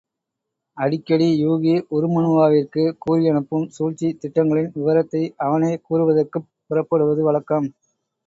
[0.77, 7.69] அடிக்கடி யூகி, உருமண்ணுவாவிற்குக் கூறியனுப்பும் சூழ்ச்சித் திட்டங்களின் விவரத்தை அவனே கூறுவதற்குப் புறப்படுவது வழக்கம்.